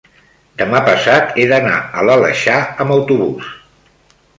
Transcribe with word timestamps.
demà 0.61 0.79
passat 0.87 1.37
he 1.37 1.45
d'anar 1.53 1.77
a 2.01 2.07
l'Aleixar 2.09 2.59
amb 2.87 2.97
autobús. 3.01 3.57